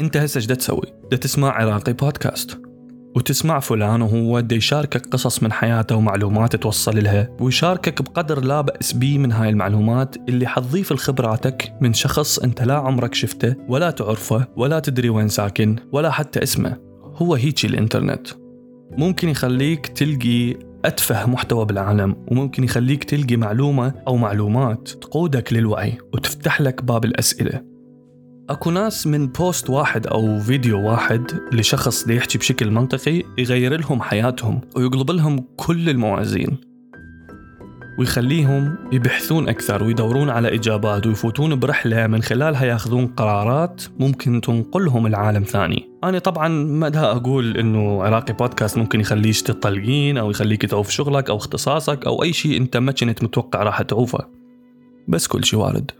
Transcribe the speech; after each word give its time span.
انت 0.00 0.16
هسه 0.16 0.38
إيش 0.38 0.46
تسوي؟ 0.46 0.92
دا 1.10 1.16
تسمع 1.16 1.50
عراقي 1.50 1.92
بودكاست. 1.92 2.58
وتسمع 3.16 3.60
فلان 3.60 4.02
وهو 4.02 4.40
دا 4.40 4.56
يشاركك 4.56 5.06
قصص 5.06 5.42
من 5.42 5.52
حياته 5.52 5.96
ومعلومات 5.96 6.56
توصل 6.56 7.02
لها 7.02 7.36
ويشاركك 7.40 8.02
بقدر 8.02 8.44
لا 8.44 8.60
بأس 8.60 8.92
بيه 8.92 9.18
من 9.18 9.32
هاي 9.32 9.48
المعلومات 9.48 10.16
اللي 10.28 10.46
حتضيف 10.46 10.92
لخبراتك 10.92 11.72
من 11.80 11.92
شخص 11.92 12.38
انت 12.38 12.62
لا 12.62 12.74
عمرك 12.74 13.14
شفته 13.14 13.54
ولا 13.68 13.90
تعرفه 13.90 14.46
ولا 14.56 14.80
تدري 14.80 15.08
وين 15.08 15.28
ساكن 15.28 15.76
ولا 15.92 16.10
حتى 16.10 16.42
اسمه. 16.42 16.76
هو 17.14 17.34
هيجي 17.34 17.66
الإنترنت. 17.66 18.28
ممكن 18.90 19.28
يخليك 19.28 19.86
تلقي 19.86 20.54
أتفه 20.84 21.26
محتوى 21.26 21.64
بالعالم 21.64 22.16
وممكن 22.28 22.64
يخليك 22.64 23.04
تلقي 23.04 23.36
معلومة 23.36 23.94
أو 24.08 24.16
معلومات 24.16 24.88
تقودك 24.88 25.52
للوعي 25.52 25.98
وتفتح 26.14 26.60
لك 26.60 26.84
باب 26.84 27.04
الأسئلة. 27.04 27.75
أكو 28.50 28.70
ناس 28.70 29.06
من 29.06 29.26
post 29.26 29.70
واحد 29.70 30.06
أو 30.06 30.40
فيديو 30.40 30.90
واحد 30.90 31.30
لشخص 31.52 32.08
يحكي 32.08 32.38
بشكل 32.38 32.70
منطقي 32.70 33.22
يغير 33.38 33.80
لهم 33.80 34.02
حياتهم 34.02 34.60
ويقلب 34.76 35.10
لهم 35.10 35.44
كل 35.56 35.90
الموازين 35.90 36.58
ويخليهم 37.98 38.76
يبحثون 38.92 39.48
أكثر 39.48 39.82
ويدورون 39.82 40.30
على 40.30 40.54
إجابات 40.54 41.06
ويفوتون 41.06 41.58
برحلة 41.58 42.06
من 42.06 42.22
خلالها 42.22 42.64
ياخذون 42.64 43.06
قرارات 43.06 43.82
ممكن 43.98 44.40
تنقلهم 44.40 45.06
لعالم 45.06 45.42
ثاني. 45.42 45.88
أنا 46.04 46.18
طبعا 46.18 46.48
ما 46.48 46.88
ده 46.88 47.12
أقول 47.12 47.56
إنه 47.56 48.02
عراقي 48.02 48.32
بودكاست 48.32 48.78
ممكن 48.78 49.00
يخليش 49.00 49.42
تطلقين 49.42 50.18
أو 50.18 50.30
يخليك 50.30 50.66
تعوف 50.66 50.90
شغلك 50.90 51.30
أو 51.30 51.36
اختصاصك 51.36 52.06
أو 52.06 52.22
أي 52.22 52.32
شيء 52.32 52.56
أنت 52.56 52.76
ما 52.76 52.92
كنت 52.92 53.24
متوقع 53.24 53.62
راح 53.62 53.82
تعوفه. 53.82 54.26
بس 55.08 55.26
كل 55.26 55.44
شيء 55.44 55.58
وارد. 55.58 55.90